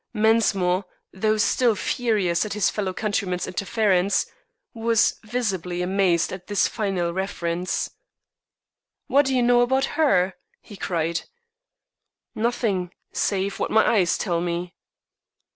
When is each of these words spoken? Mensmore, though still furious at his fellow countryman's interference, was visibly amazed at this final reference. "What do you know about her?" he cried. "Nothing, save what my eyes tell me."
Mensmore, 0.15 0.85
though 1.13 1.37
still 1.37 1.75
furious 1.75 2.43
at 2.43 2.53
his 2.53 2.71
fellow 2.71 2.91
countryman's 2.91 3.45
interference, 3.45 4.25
was 4.73 5.19
visibly 5.23 5.83
amazed 5.83 6.33
at 6.33 6.47
this 6.47 6.67
final 6.67 7.13
reference. 7.13 7.91
"What 9.05 9.27
do 9.27 9.35
you 9.35 9.43
know 9.43 9.61
about 9.61 9.85
her?" 10.01 10.33
he 10.59 10.75
cried. 10.75 11.21
"Nothing, 12.33 12.91
save 13.13 13.59
what 13.59 13.69
my 13.69 13.87
eyes 13.97 14.17
tell 14.17 14.41
me." 14.41 14.73